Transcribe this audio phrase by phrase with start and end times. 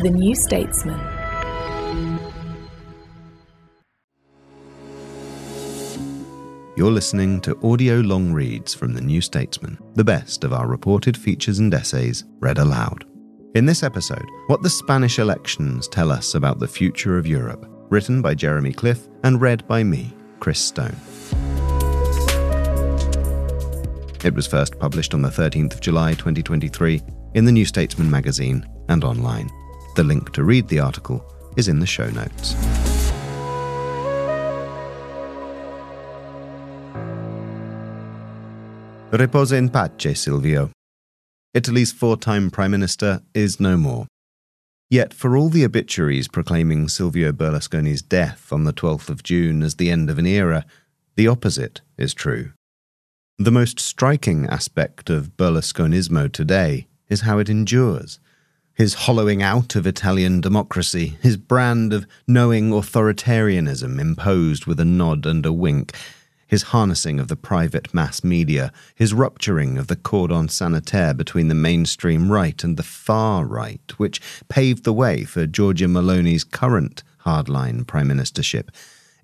[0.00, 1.00] The New Statesman.
[6.76, 11.16] You're listening to audio long reads from The New Statesman, the best of our reported
[11.16, 13.06] features and essays read aloud.
[13.56, 18.22] In this episode, what the Spanish elections tell us about the future of Europe, written
[18.22, 20.96] by Jeremy Cliffe and read by me, Chris Stone.
[24.22, 27.02] It was first published on the 13th of July 2023
[27.34, 29.50] in the New Statesman magazine and online.
[29.94, 31.24] The link to read the article
[31.56, 32.54] is in the show notes.
[39.10, 40.70] Riposa in pace, Silvio.
[41.54, 44.06] Italy's four time Prime Minister is no more.
[44.90, 49.74] Yet, for all the obituaries proclaiming Silvio Berlusconi's death on the 12th of June as
[49.74, 50.64] the end of an era,
[51.16, 52.52] the opposite is true.
[53.38, 58.20] The most striking aspect of Berlusconismo today is how it endures.
[58.78, 65.26] His hollowing out of Italian democracy, his brand of knowing authoritarianism imposed with a nod
[65.26, 65.96] and a wink,
[66.46, 71.56] his harnessing of the private mass media, his rupturing of the cordon sanitaire between the
[71.56, 77.84] mainstream right and the far right, which paved the way for Giorgia Meloni's current hardline
[77.84, 78.68] prime ministership.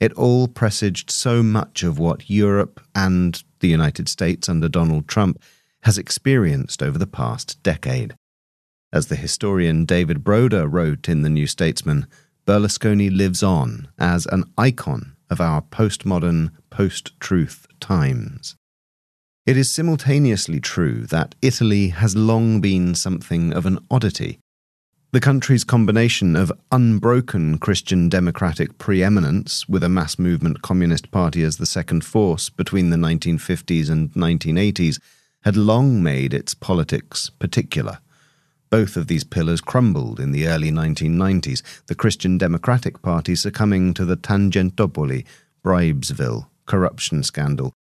[0.01, 5.41] It all presaged so much of what Europe and the United States under Donald Trump
[5.85, 8.17] has experienced over the past decade.
[8.95, 12.07] As the historian David Broder wrote in The New Statesman,
[12.47, 18.55] Berlusconi lives on as an icon of our postmodern, post truth times.
[19.47, 24.39] It is simultaneously true that Italy has long been something of an oddity.
[25.11, 31.57] The country's combination of unbroken Christian democratic preeminence with a mass movement communist party as
[31.57, 35.01] the second force between the 1950s and 1980s
[35.43, 37.99] had long made its politics particular.
[38.71, 44.05] Both of these pillars crumbled in the early 1990s, the Christian Democratic Party succumbing to
[44.05, 45.25] the Tangentopoli,
[45.65, 47.73] Bribesville, corruption scandal,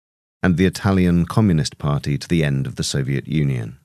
[0.42, 3.78] and the Italian Communist Party to the end of the Soviet Union.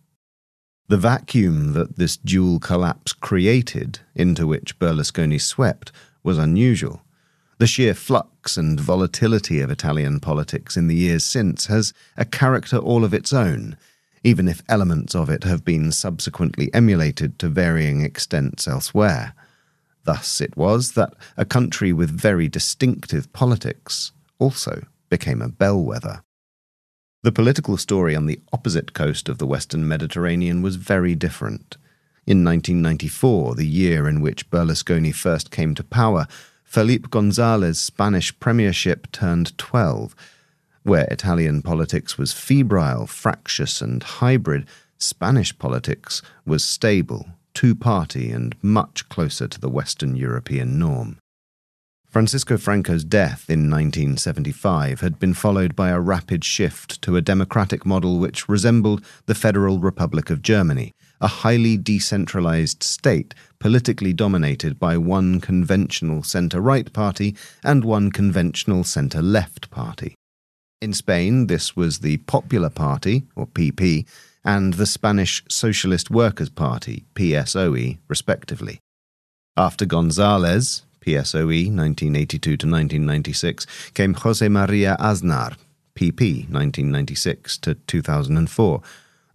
[0.90, 5.92] The vacuum that this dual collapse created, into which Berlusconi swept,
[6.24, 7.02] was unusual.
[7.58, 12.78] The sheer flux and volatility of Italian politics in the years since has a character
[12.78, 13.78] all of its own
[14.24, 19.34] even if elements of it have been subsequently emulated to varying extents elsewhere.
[20.04, 26.24] Thus it was that a country with very distinctive politics also became a bellwether.
[27.24, 31.76] The political story on the opposite coast of the Western Mediterranean was very different.
[32.26, 36.28] In 1994, the year in which Berlusconi first came to power,
[36.64, 40.16] Felipe González's Spanish premiership turned 12
[40.88, 44.66] where Italian politics was febrile, fractious, and hybrid,
[44.98, 51.18] Spanish politics was stable, two party, and much closer to the Western European norm.
[52.10, 57.86] Francisco Franco's death in 1975 had been followed by a rapid shift to a democratic
[57.86, 64.98] model which resembled the Federal Republic of Germany, a highly decentralized state politically dominated by
[64.98, 70.16] one conventional centre right party and one conventional centre left party.
[70.80, 74.06] In Spain, this was the Popular Party, or PP,
[74.46, 78.80] and the Spanish Socialist Workers' Party, PSOE, respectively.
[79.58, 83.66] After González, PSOE 1982 to 1996,
[83.96, 85.58] came Jose Maria Aznar,
[85.96, 88.82] PP 1996 to 2004.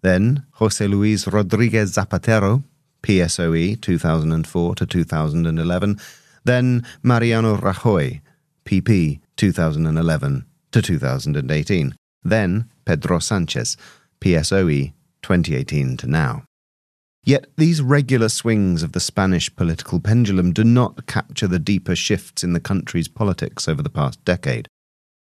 [0.01, 2.63] Then Jose Luis Rodriguez Zapatero,
[3.01, 5.99] PSOE 2004 to 2011.
[6.45, 8.21] Then Mariano Rajoy,
[8.65, 11.95] PP 2011 to 2018.
[12.23, 13.77] Then Pedro Sanchez,
[14.19, 16.43] PSOE 2018 to now.
[17.25, 22.43] Yet these regular swings of the Spanish political pendulum do not capture the deeper shifts
[22.43, 24.67] in the country's politics over the past decade.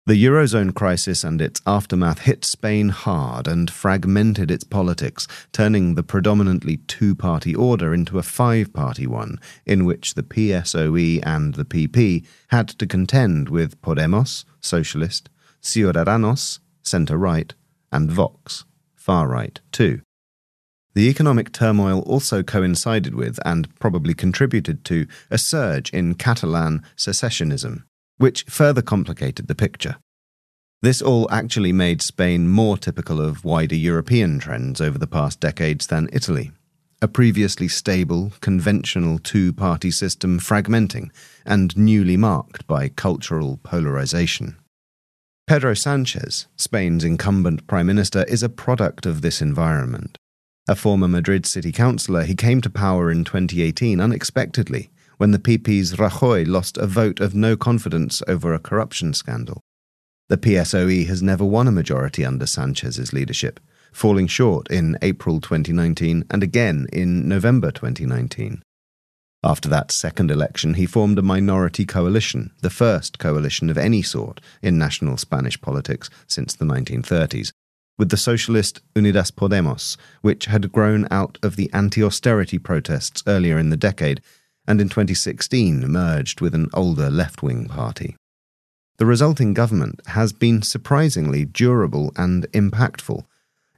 [0.08, 6.04] The Eurozone crisis and its aftermath hit Spain hard and fragmented its politics, turning the
[6.04, 11.64] predominantly two party order into a five party one, in which the PSOE and the
[11.64, 15.28] PP had to contend with Podemos, Socialist,
[15.60, 17.52] Ciudadanos, centre right,
[17.90, 18.64] and Vox,
[18.94, 20.02] far right, too.
[20.94, 27.82] The economic turmoil also coincided with, and probably contributed to, a surge in Catalan secessionism,
[28.18, 29.96] which further complicated the picture.
[30.82, 35.86] This all actually made Spain more typical of wider European trends over the past decades
[35.86, 36.52] than Italy.
[37.02, 41.10] A previously stable, conventional two party system fragmenting
[41.44, 44.56] and newly marked by cultural polarization.
[45.46, 50.18] Pedro Sanchez, Spain's incumbent prime minister, is a product of this environment.
[50.68, 55.94] A former Madrid city councillor, he came to power in 2018 unexpectedly when the PP's
[55.96, 59.62] Rajoy lost a vote of no confidence over a corruption scandal.
[60.28, 63.60] The PSOE has never won a majority under Sanchez's leadership,
[63.92, 68.62] falling short in April 2019 and again in November 2019.
[69.44, 74.40] After that second election, he formed a minority coalition, the first coalition of any sort
[74.60, 77.52] in national Spanish politics since the 1930s,
[77.96, 83.56] with the socialist Unidas Podemos, which had grown out of the anti austerity protests earlier
[83.58, 84.20] in the decade
[84.66, 88.16] and in 2016 merged with an older left wing party.
[88.98, 93.24] The resulting government has been surprisingly durable and impactful.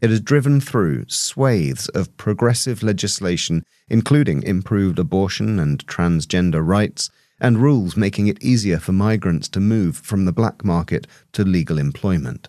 [0.01, 7.59] It has driven through swathes of progressive legislation, including improved abortion and transgender rights, and
[7.59, 12.49] rules making it easier for migrants to move from the black market to legal employment.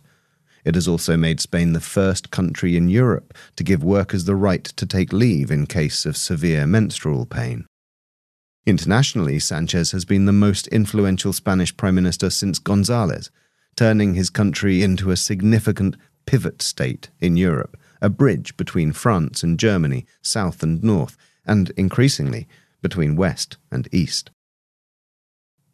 [0.64, 4.64] It has also made Spain the first country in Europe to give workers the right
[4.64, 7.66] to take leave in case of severe menstrual pain.
[8.66, 13.32] Internationally, Sanchez has been the most influential Spanish prime minister since Gonzalez,
[13.76, 15.96] turning his country into a significant
[16.26, 22.48] pivot state in Europe, a bridge between France and Germany, south and north, and increasingly
[22.82, 24.32] between west and east.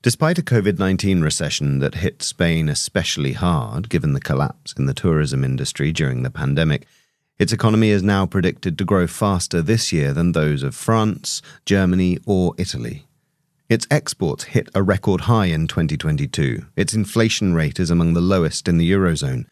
[0.02, 4.94] Despite a COVID 19 recession that hit Spain especially hard, given the collapse in the
[4.94, 6.86] tourism industry during the pandemic,
[7.38, 12.18] its economy is now predicted to grow faster this year than those of France, Germany,
[12.26, 13.06] or Italy.
[13.68, 16.66] Its exports hit a record high in 2022.
[16.76, 19.46] Its inflation rate is among the lowest in the Eurozone.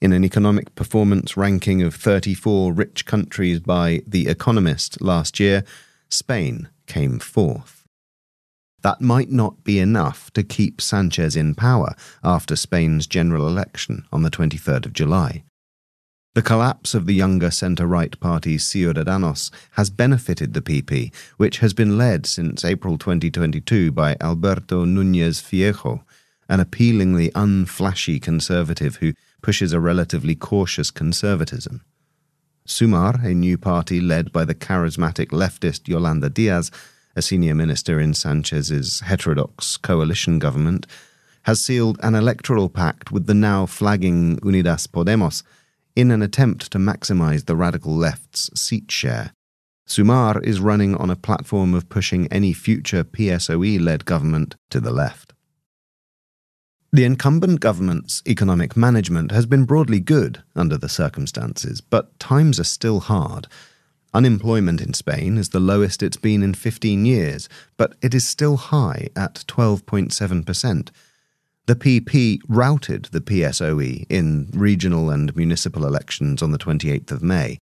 [0.00, 5.62] In an economic performance ranking of 34 rich countries by The Economist last year,
[6.08, 7.84] Spain came fourth.
[8.82, 11.94] That might not be enough to keep Sanchez in power
[12.24, 15.44] after Spain's general election on the 23rd of July.
[16.34, 21.74] The collapse of the younger centre right party Ciudadanos has benefited the PP, which has
[21.74, 26.04] been led since April 2022 by Alberto Núñez Feijóo,
[26.48, 29.12] an appealingly unflashy conservative who
[29.42, 31.82] pushes a relatively cautious conservatism.
[32.64, 36.70] Sumar, a new party led by the charismatic leftist Yolanda Diaz,
[37.16, 40.86] a senior minister in Sanchez's heterodox coalition government,
[41.42, 45.42] has sealed an electoral pact with the now flagging Unidas Podemos
[45.96, 49.32] in an attempt to maximize the radical left's seat share.
[49.86, 54.92] Sumar is running on a platform of pushing any future PSOE led government to the
[54.92, 55.32] left.
[56.92, 62.64] The incumbent government's economic management has been broadly good under the circumstances, but times are
[62.64, 63.46] still hard,
[64.12, 68.56] Unemployment in Spain is the lowest it's been in 15 years, but it is still
[68.56, 70.88] high at 12.7%.
[71.66, 77.58] The PP routed the PSOE in regional and municipal elections on the 28th of May.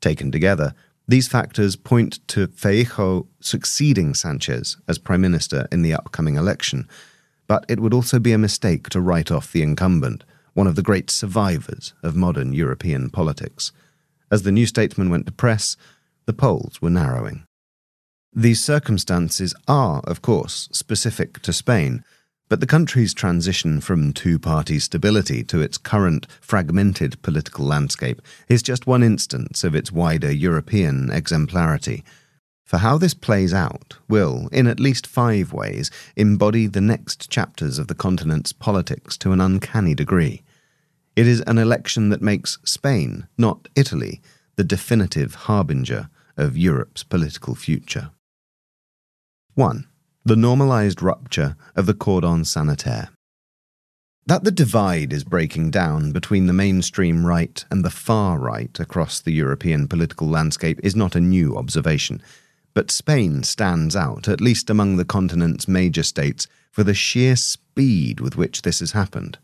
[0.00, 0.74] Taken together,
[1.08, 6.86] these factors point to Feijóo succeeding Sanchez as Prime Minister in the upcoming election,
[7.46, 10.22] but it would also be a mistake to write off the incumbent,
[10.52, 13.72] one of the great survivors of modern European politics.
[14.30, 15.76] As the New Statesman went to press,
[16.26, 17.46] the polls were narrowing.
[18.34, 22.04] These circumstances are, of course, specific to Spain,
[22.48, 28.62] but the country's transition from two party stability to its current fragmented political landscape is
[28.62, 32.02] just one instance of its wider European exemplarity.
[32.64, 37.78] For how this plays out will, in at least five ways, embody the next chapters
[37.78, 40.42] of the continent's politics to an uncanny degree.
[41.16, 44.20] It is an election that makes Spain, not Italy,
[44.56, 48.10] the definitive harbinger of Europe's political future.
[49.54, 49.88] 1.
[50.28, 53.08] The normalized rupture of the cordon sanitaire.
[54.26, 59.20] That the divide is breaking down between the mainstream right and the far right across
[59.20, 62.20] the European political landscape is not a new observation.
[62.74, 68.20] But Spain stands out, at least among the continent's major states, for the sheer speed
[68.20, 69.38] with which this has happened.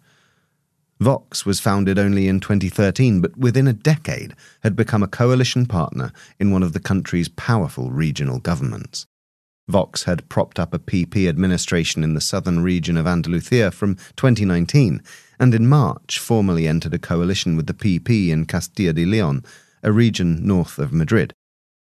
[1.00, 6.12] Vox was founded only in 2013, but within a decade had become a coalition partner
[6.38, 9.06] in one of the country's powerful regional governments.
[9.68, 15.02] Vox had propped up a PP administration in the southern region of Andalusia from 2019,
[15.40, 19.42] and in March formally entered a coalition with the PP in Castilla y Leon,
[19.82, 21.34] a region north of Madrid.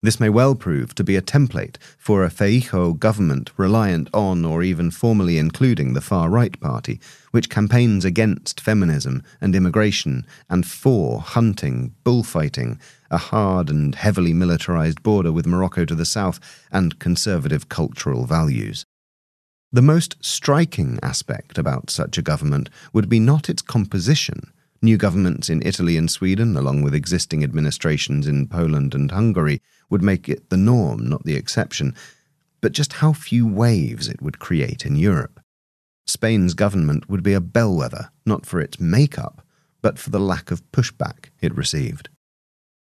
[0.05, 4.65] This may well prove to be a template for a Feijóo government reliant on or
[4.65, 11.21] even formally including the far right party, which campaigns against feminism and immigration and for
[11.21, 12.81] hunting, bullfighting,
[13.13, 16.41] a hard and heavily militarized border with Morocco to the south,
[16.73, 18.85] and conservative cultural values.
[19.71, 24.53] The most striking aspect about such a government would be not its composition
[24.85, 30.03] New governments in Italy and Sweden, along with existing administrations in Poland and Hungary, would
[30.03, 31.95] make it the norm, not the exception,
[32.61, 35.39] but just how few waves it would create in Europe.
[36.05, 39.47] Spain's government would be a bellwether, not for its makeup,
[39.83, 42.09] but for the lack of pushback it received.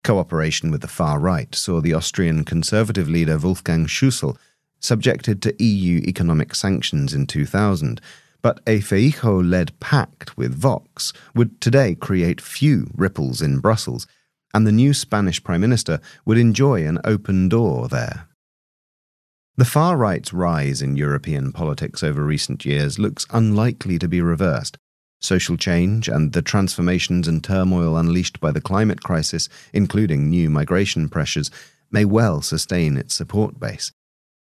[0.05, 4.37] Cooperation with the far right saw the Austrian conservative leader Wolfgang Schüssel
[4.79, 7.99] subjected to EU economic sanctions in 2000
[8.43, 14.05] but a Feijóo led pact with Vox would today create few ripples in Brussels,
[14.53, 18.27] and the new Spanish Prime Minister would enjoy an open door there.
[19.57, 24.77] The far right's rise in European politics over recent years looks unlikely to be reversed.
[25.25, 31.09] Social change and the transformations and turmoil unleashed by the climate crisis, including new migration
[31.09, 31.49] pressures,
[31.89, 33.91] may well sustain its support base.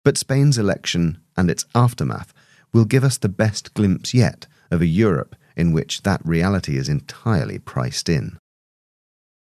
[0.05, 2.35] But Spain's election and its aftermath
[2.75, 6.91] will give us the best glimpse yet of a Europe in which that reality is
[6.91, 8.39] entirely priced in.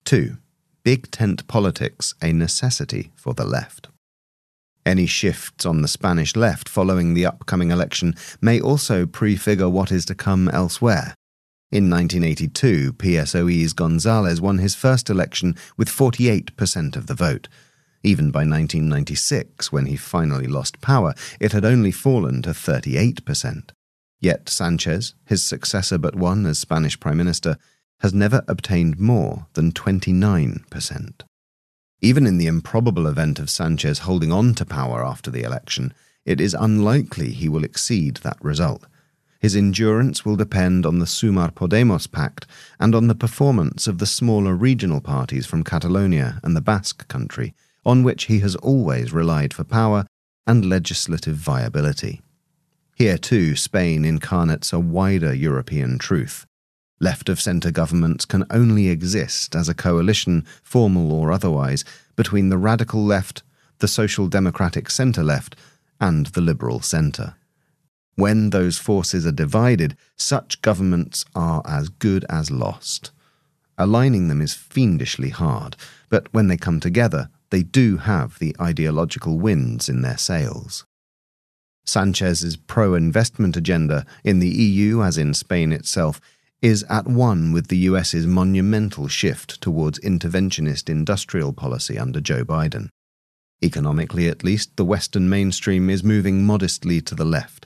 [0.06, 0.38] 2.
[0.84, 3.90] Big tent politics a necessity for the left.
[4.86, 10.06] Any shifts on the Spanish left following the upcoming election may also prefigure what is
[10.06, 11.14] to come elsewhere.
[11.72, 17.48] In 1982, PSOE's González won his first election with 48% of the vote,
[18.04, 23.70] even by 1996, when he finally lost power, it had only fallen to 38%.
[24.20, 27.58] Yet Sanchez, his successor but one as Spanish Prime Minister,
[28.00, 31.22] has never obtained more than 29%.
[32.02, 35.94] Even in the improbable event of Sanchez holding on to power after the election,
[36.26, 38.88] it is unlikely he will exceed that result.
[39.40, 42.46] His endurance will depend on the Sumar Podemos pact
[42.80, 47.54] and on the performance of the smaller regional parties from Catalonia and the Basque country,
[47.86, 50.06] on which he has always relied for power
[50.46, 52.22] and legislative viability.
[52.96, 56.46] Here, too, Spain incarnates a wider European truth.
[57.02, 61.84] Left of centre governments can only exist as a coalition, formal or otherwise,
[62.16, 63.42] between the radical left,
[63.80, 65.56] the social democratic centre left,
[66.00, 67.34] and the liberal centre.
[68.14, 73.10] When those forces are divided, such governments are as good as lost.
[73.80, 75.76] Aligning them is fiendishly hard,
[76.08, 80.86] but when they come together, they do have the ideological winds in their sails.
[81.84, 86.22] Sanchez's pro investment agenda in the EU, as in Spain itself,
[86.62, 92.90] is at one with the US's monumental shift towards interventionist industrial policy under Joe Biden.
[93.64, 97.66] Economically, at least, the Western mainstream is moving modestly to the left.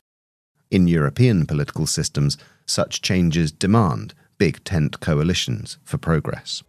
[0.71, 6.63] In European political systems, such changes demand big tent coalitions for progress.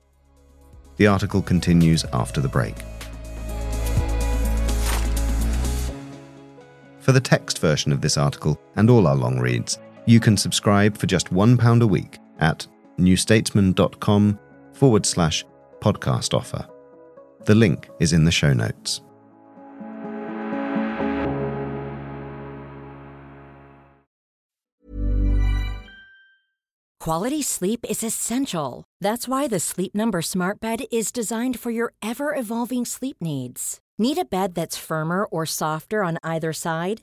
[0.96, 2.76] The article continues after the break.
[7.00, 10.96] For the text version of this article and all our long reads, you can subscribe
[10.96, 12.66] for just £1 a week at
[12.98, 14.38] newstatesman.com
[14.72, 15.44] forward slash
[15.80, 16.66] podcast offer.
[17.44, 19.02] The link is in the show notes.
[27.06, 28.82] Quality sleep is essential.
[29.00, 33.78] That's why the Sleep Number Smart Bed is designed for your ever evolving sleep needs.
[33.96, 37.02] Need a bed that's firmer or softer on either side?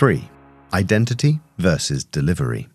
[0.00, 0.30] 3.
[0.72, 2.68] Identity versus delivery.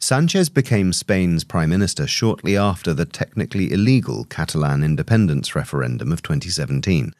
[0.00, 7.14] Sanchez became Spain's prime minister shortly after the technically illegal Catalan independence referendum of 2017,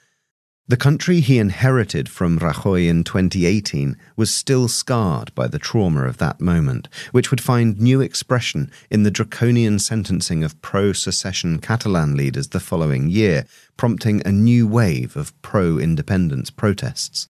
[0.66, 6.16] the country he inherited from Rajoy in 2018 was still scarred by the trauma of
[6.16, 12.16] that moment, which would find new expression in the draconian sentencing of pro secession Catalan
[12.16, 13.44] leaders the following year,
[13.76, 17.28] prompting a new wave of pro independence protests.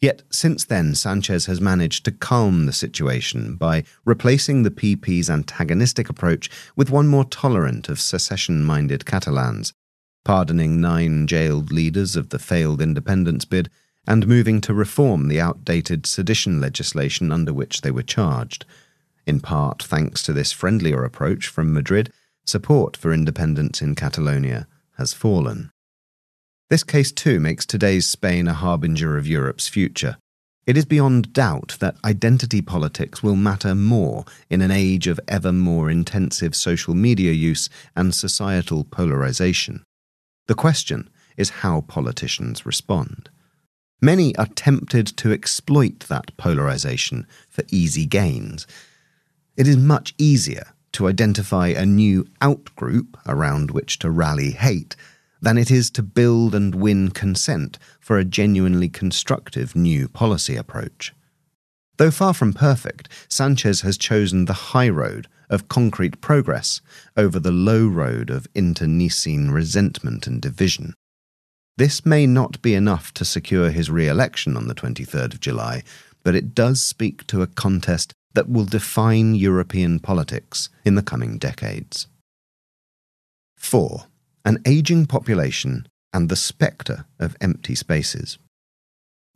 [0.00, 6.08] Yet since then, Sanchez has managed to calm the situation by replacing the PP's antagonistic
[6.08, 9.72] approach with one more tolerant of secession minded Catalans
[10.24, 13.70] pardoning nine jailed leaders of the failed independence bid,
[14.06, 18.64] and moving to reform the outdated sedition legislation under which they were charged.
[19.26, 22.12] In part thanks to this friendlier approach from Madrid,
[22.44, 24.66] support for independence in Catalonia
[24.98, 25.70] has fallen.
[26.70, 30.16] This case too makes today's Spain a harbinger of Europe's future.
[30.66, 35.52] It is beyond doubt that identity politics will matter more in an age of ever
[35.52, 39.84] more intensive social media use and societal polarization.
[40.46, 43.30] The question is how politicians respond.
[44.00, 48.66] Many are tempted to exploit that polarization for easy gains.
[49.56, 54.96] It is much easier to identify a new outgroup around which to rally hate
[55.40, 61.12] than it is to build and win consent for a genuinely constructive new policy approach.
[61.98, 66.80] Though far from perfect, Sanchez has chosen the high road of concrete progress
[67.16, 70.94] over the low road of internecine resentment and division.
[71.76, 75.82] This may not be enough to secure his re election on the 23rd of July,
[76.22, 81.38] but it does speak to a contest that will define European politics in the coming
[81.38, 82.06] decades.
[83.58, 84.06] 4.
[84.44, 88.38] An aging population and the spectre of empty spaces.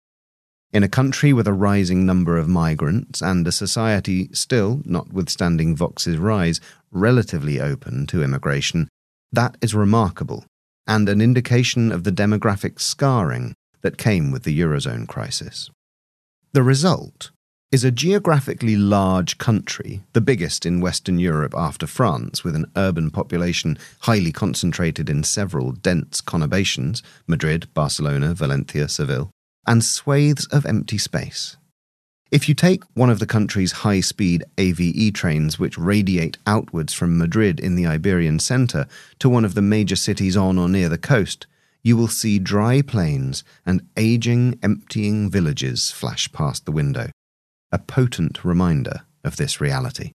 [0.73, 6.17] In a country with a rising number of migrants and a society still, notwithstanding Vox's
[6.17, 6.59] rise,
[6.91, 8.89] relatively open to immigration,
[9.31, 10.47] that is remarkable
[10.87, 15.69] and an indication of the demographic scarring that came with the Eurozone crisis.
[16.55, 17.31] The result
[17.71, 23.11] is a geographically large country, the biggest in Western Europe after France, with an urban
[23.11, 29.31] population highly concentrated in several dense conurbations Madrid, Barcelona, Valencia, Seville,
[29.67, 31.57] and swathes of empty space.
[32.31, 37.17] If you take one of the country's high speed AVE trains, which radiate outwards from
[37.17, 38.87] Madrid in the Iberian centre
[39.21, 41.47] to one of the major cities on or near the coast,
[41.83, 47.11] you will see dry plains and aging, emptying villages flash past the window
[47.73, 50.13] a potent reminder of this reality.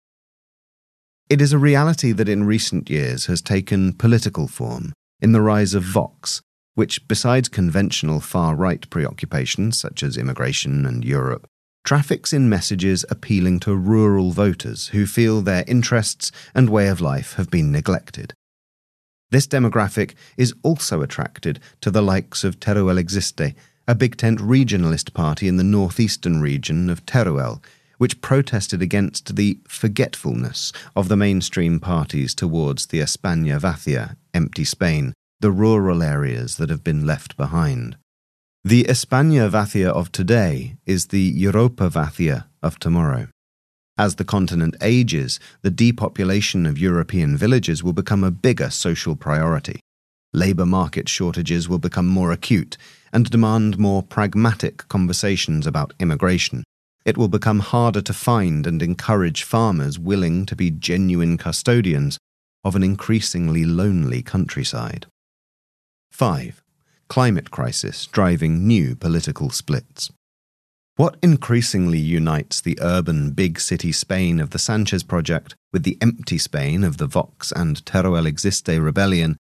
[1.30, 5.74] It is a reality that in recent years has taken political form in the rise
[5.74, 6.42] of Vox,
[6.76, 11.48] which, besides conventional far right preoccupations such as immigration and Europe,
[11.86, 17.34] traffics in messages appealing to rural voters who feel their interests and way of life
[17.36, 18.34] have been neglected.
[19.32, 23.56] This demographic is also attracted to the likes of Teruel Existe
[23.88, 27.62] a Big Tent regionalist party in the northeastern region of Teruel,
[27.98, 35.14] which protested against the forgetfulness of the mainstream parties towards the España Vacía, empty Spain,
[35.40, 37.96] the rural areas that have been left behind.
[38.64, 43.28] The España Vacía of today is the Europa Vacía of tomorrow.
[43.98, 49.80] As the continent ages, the depopulation of European villages will become a bigger social priority.
[50.34, 52.78] Labour market shortages will become more acute,
[53.14, 56.66] and demand more pragmatic conversations about immigration.
[57.06, 62.18] It will become harder to find and encourage farmers willing to be genuine custodians
[62.66, 65.06] of an increasingly lonely countryside.
[66.12, 66.62] 5.
[67.08, 70.12] Climate crisis driving new political splits.
[70.98, 76.38] What increasingly unites the urban big city Spain of the Sanchez project with the empty
[76.38, 79.36] Spain of the Vox and Teruel Existe rebellion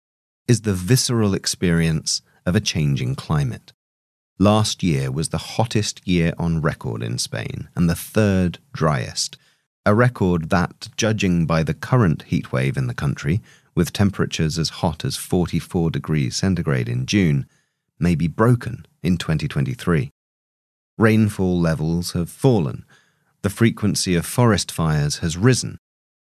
[0.50, 3.72] is the visceral experience of a changing climate.
[4.38, 9.38] Last year was the hottest year on record in Spain and the third driest,
[9.86, 13.42] a record that, judging by the current heatwave in the country,
[13.74, 17.46] with temperatures as hot as 44 degrees centigrade in June,
[17.98, 20.12] may be broken in 2023.
[20.98, 22.86] Rainfall levels have fallen,
[23.42, 25.78] the frequency of forest fires has risen,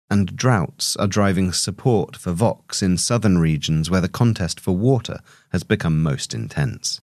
[0.10, 5.20] and droughts are driving support for Vox in southern regions where the contest for water
[5.52, 7.02] has become most intense.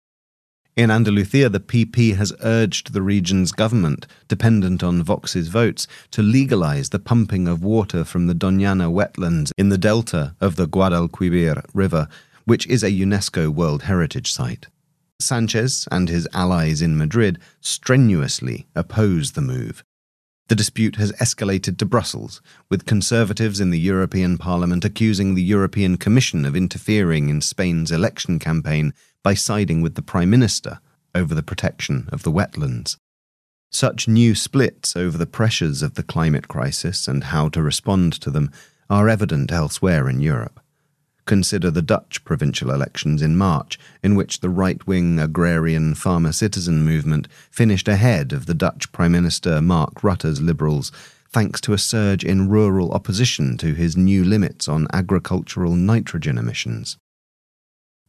[0.76, 6.90] In Andalusia, the PP has urged the region's government, dependent on Vox's votes, to legalize
[6.90, 12.08] the pumping of water from the Doñana wetlands in the delta of the Guadalquivir River,
[12.46, 14.68] which is a UNESCO World Heritage Site.
[15.22, 19.84] Sanchez and his allies in Madrid strenuously oppose the move.
[20.48, 25.98] The dispute has escalated to Brussels, with conservatives in the European Parliament accusing the European
[25.98, 30.80] Commission of interfering in Spain's election campaign by siding with the Prime Minister
[31.14, 32.98] over the protection of the wetlands.
[33.72, 38.30] Such new splits over the pressures of the climate crisis and how to respond to
[38.30, 38.52] them
[38.90, 40.60] are evident elsewhere in Europe.
[41.26, 46.84] Consider the Dutch provincial elections in March, in which the right wing agrarian farmer citizen
[46.84, 50.92] movement finished ahead of the Dutch Prime Minister Mark Rutte's Liberals,
[51.30, 56.98] thanks to a surge in rural opposition to his new limits on agricultural nitrogen emissions.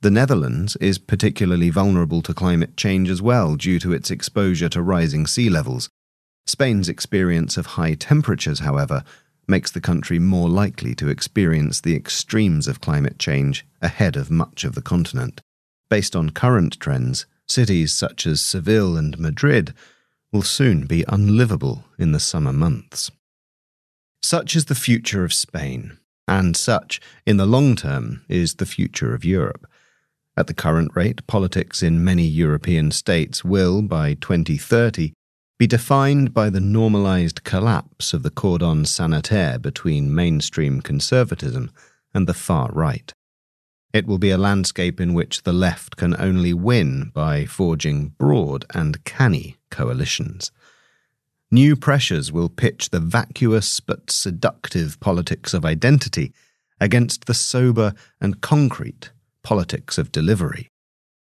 [0.00, 4.82] The Netherlands is particularly vulnerable to climate change as well due to its exposure to
[4.82, 5.88] rising sea levels.
[6.44, 9.04] Spain's experience of high temperatures, however,
[9.46, 14.64] makes the country more likely to experience the extremes of climate change ahead of much
[14.64, 15.40] of the continent.
[15.90, 19.74] Based on current trends, cities such as Seville and Madrid
[20.32, 23.10] will soon be unlivable in the summer months.
[24.22, 29.14] Such is the future of Spain, and such, in the long term, is the future
[29.14, 29.66] of Europe.
[30.36, 35.12] At the current rate, politics in many European states will, by 2030,
[35.62, 41.70] be defined by the normalized collapse of the cordon sanitaire between mainstream conservatism
[42.12, 43.12] and the far right.
[43.92, 48.64] It will be a landscape in which the left can only win by forging broad
[48.74, 50.50] and canny coalitions.
[51.48, 56.32] New pressures will pitch the vacuous but seductive politics of identity
[56.80, 59.12] against the sober and concrete
[59.44, 60.66] politics of delivery.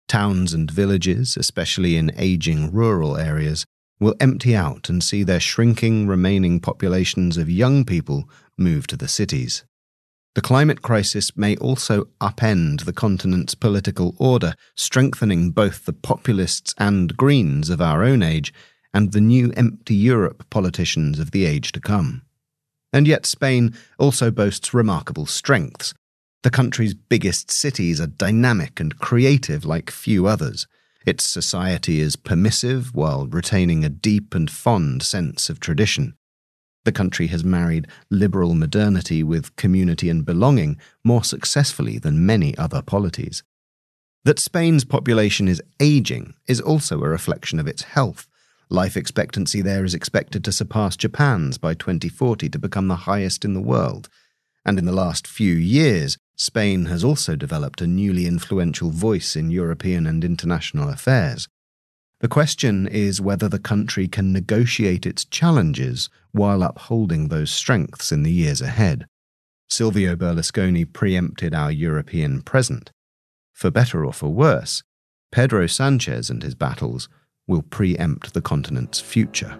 [0.08, 3.66] Towns and villages, especially in aging rural areas,
[4.02, 9.08] will empty out and see their shrinking remaining populations of young people move to the
[9.08, 9.64] cities.
[10.34, 17.16] The climate crisis may also upend the continent's political order, strengthening both the populists and
[17.16, 18.54] Greens of our own age
[18.94, 22.24] and the new empty Europe politicians of the age to come.
[22.94, 25.94] And yet Spain also boasts remarkable strengths.
[26.44, 30.66] The country's biggest cities are dynamic and creative like few others.
[31.06, 36.16] Its society is permissive while retaining a deep and fond sense of tradition.
[36.84, 42.82] The country has married liberal modernity with community and belonging more successfully than many other
[42.82, 43.44] polities.
[44.24, 48.28] That Spain's population is aging is also a reflection of its health.
[48.70, 53.54] Life expectancy there is expected to surpass Japan's by 2040 to become the highest in
[53.54, 54.10] the world.
[54.64, 59.52] And in the last few years, Spain has also developed a newly influential voice in
[59.52, 61.48] European and international affairs.
[62.22, 68.24] The question is whether the country can negotiate its challenges while upholding those strengths in
[68.24, 69.06] the years ahead.
[69.70, 72.90] Silvio Berlusconi preempted our European present.
[73.54, 74.82] For better or for worse,
[75.32, 77.08] Pedro Sanchez and his battles
[77.46, 79.60] will preempt the continent's future.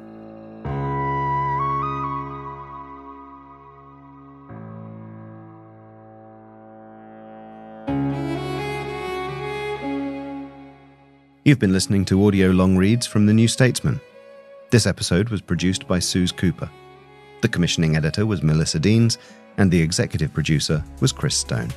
[11.44, 14.00] You've been listening to audio long reads from The New Statesman.
[14.70, 16.70] This episode was produced by Suze Cooper.
[17.42, 19.18] The commissioning editor was Melissa Deans,
[19.58, 21.70] and the executive producer was Chris Stone.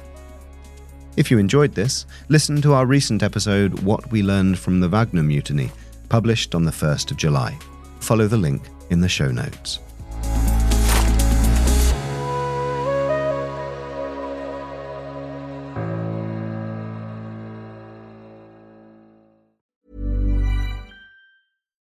[1.17, 5.23] If you enjoyed this, listen to our recent episode, What We Learned from the Wagner
[5.23, 5.73] Mutiny,
[6.11, 7.59] published on the 1st of July.
[8.01, 9.79] Follow the link in the show notes.